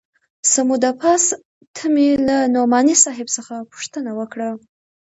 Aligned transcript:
څه 0.51 0.61
موده 0.67 0.91
پس 1.01 1.23
ته 1.75 1.83
مې 1.93 2.07
له 2.27 2.37
نعماني 2.55 2.95
صاحب 3.03 3.27
څخه 3.37 3.53
پوښتنه 3.71 4.11
وکړه. 4.19 4.49